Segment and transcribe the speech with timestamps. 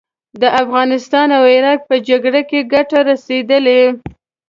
[0.41, 3.81] د افغانستان او عراق په جګړه کې ګټه رسېدلې.